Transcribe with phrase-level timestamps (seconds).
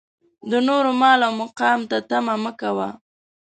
[0.51, 2.89] د نورو مال او مقام ته طمعه مه کوه.